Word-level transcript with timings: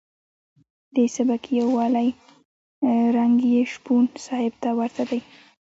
د 0.95 0.97
سبکي 1.15 1.51
یوالي 1.61 2.09
رنګ 3.17 3.35
یې 3.53 3.61
شپون 3.73 4.03
صاحب 4.25 4.53
ته 4.63 4.69
ورته 4.79 5.03
دی. 5.09 5.21